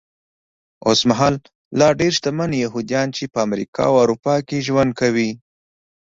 [0.89, 1.35] اوسمهال
[1.79, 5.29] لا ډېر شتمن یهوديان چې په امریکا او اروپا کې ژوند کوي.